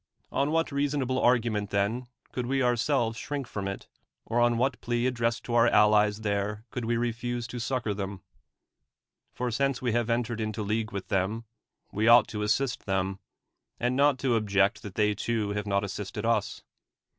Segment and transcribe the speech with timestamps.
[0.31, 3.87] On what reasonable argument, then, could we ourselves shrink from it;
[4.25, 7.93] or on what plea ad dressed to our allies there could we refuse to succor
[7.93, 8.23] them?
[9.31, 11.45] For since we have entered into league with them,
[11.91, 13.19] we ought to assist them,
[13.79, 16.63] and not to object that they too have not assisted us.